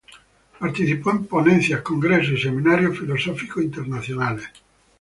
Participó 0.59 1.11
en 1.11 1.27
ponencias, 1.27 1.83
congresos 1.83 2.39
y 2.39 2.41
seminarios 2.41 2.97
filosóficos 2.97 3.61
internacionales. 3.63 4.45